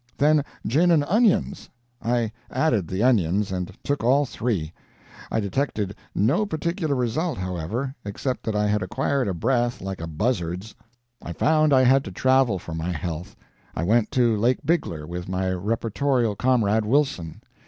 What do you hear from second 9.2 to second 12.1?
a breath like a buzzard's. I found I had